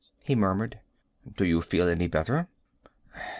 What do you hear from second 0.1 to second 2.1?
he murmured. "Do you feel any